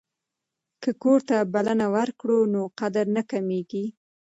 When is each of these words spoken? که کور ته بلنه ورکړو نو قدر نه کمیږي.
که 0.81 0.89
کور 1.01 1.19
ته 1.29 1.37
بلنه 1.53 1.87
ورکړو 1.95 2.39
نو 2.53 2.61
قدر 2.79 3.05
نه 3.15 3.21
کمیږي. 3.31 3.85